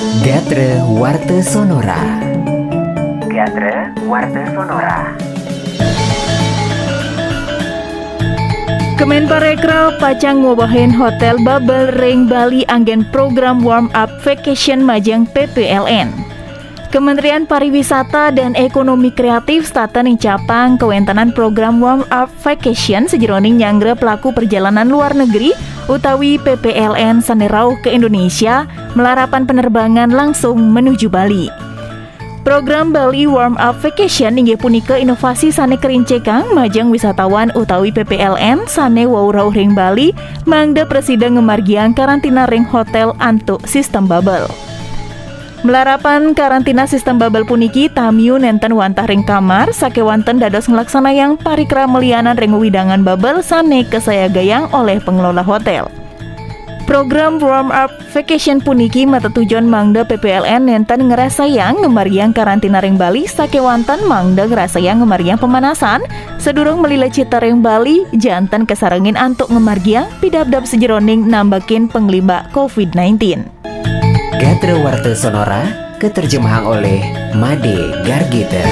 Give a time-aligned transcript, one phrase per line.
[0.00, 2.00] Gatre Warte Sonora
[3.28, 5.12] Gatre Warte Sonora
[8.96, 16.08] Kemenparekraf pacang ngobahin hotel Bubble Ring Bali anggen program warm up vacation majang PPLN.
[16.88, 24.32] Kementerian Pariwisata dan Ekonomi Kreatif Statan Capang kewentanan program warm up vacation sejeroning nyangre pelaku
[24.32, 25.52] perjalanan luar negeri
[25.92, 28.64] utawi PPLN sanerau ke Indonesia
[28.94, 31.50] melarapan penerbangan langsung menuju Bali.
[32.40, 39.04] Program Bali Warm Up Vacation inggih punika inovasi sane kerincekang majang wisatawan utawi PPLN sane
[39.04, 40.16] wau ring Bali
[40.48, 44.48] mangda presiden ngemargiang karantina ring hotel antuk sistem bubble.
[45.60, 51.36] Melarapan karantina sistem bubble puniki tamiu nenten wantah ring kamar sake wanten dados ngelaksana yang
[51.36, 55.99] parikra melianan ring widangan bubble sane kesayagayang oleh pengelola hotel.
[56.90, 63.30] Program Warm Up Vacation puniki mata tujuan mangda PPLN nenten ngerasayang ngemariang karantina ring Bali
[63.30, 66.02] sake wantan mangda ngerasayang ngemariang pemanasan
[66.42, 73.46] sedurung melila cita ring Bali jantan kesarengin antuk ngemargiang pidabdab sejeroning nambakin pengliba COVID-19.
[74.42, 76.98] Gatre Warte Sonora keterjemahan oleh
[77.38, 78.66] Made Gargita.